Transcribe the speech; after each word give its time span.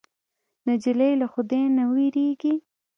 نجلۍ 0.67 1.13
له 1.21 1.27
خدای 1.33 1.63
نه 1.77 1.83
وېرېږي. 1.93 2.53